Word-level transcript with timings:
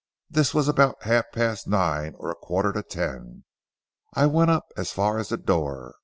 This 0.31 0.51
was 0.51 0.67
about 0.67 1.03
half 1.03 1.25
past 1.31 1.67
nine 1.67 2.15
or 2.17 2.31
a 2.31 2.35
quarter 2.35 2.73
to 2.73 2.81
ten. 2.81 3.43
I 4.15 4.25
went 4.25 4.49
up 4.49 4.65
as 4.75 4.91
far 4.91 5.19
as 5.19 5.29
the 5.29 5.37
door. 5.37 5.93